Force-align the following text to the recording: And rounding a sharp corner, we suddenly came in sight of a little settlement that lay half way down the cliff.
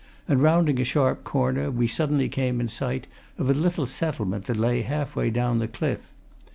And 0.27 0.41
rounding 0.41 0.81
a 0.81 0.83
sharp 0.83 1.23
corner, 1.23 1.69
we 1.69 1.85
suddenly 1.85 2.27
came 2.27 2.59
in 2.59 2.69
sight 2.69 3.05
of 3.37 3.51
a 3.51 3.53
little 3.53 3.85
settlement 3.85 4.45
that 4.45 4.57
lay 4.57 4.81
half 4.81 5.15
way 5.15 5.29
down 5.29 5.59
the 5.59 5.67
cliff. 5.67 6.11